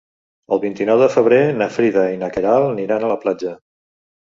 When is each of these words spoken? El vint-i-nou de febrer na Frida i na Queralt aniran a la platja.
El 0.55 0.61
vint-i-nou 0.63 1.01
de 1.03 1.09
febrer 1.17 1.39
na 1.59 1.69
Frida 1.77 2.07
i 2.15 2.17
na 2.23 2.31
Queralt 2.39 2.69
aniran 2.73 3.09
a 3.11 3.15
la 3.15 3.21
platja. 3.27 3.57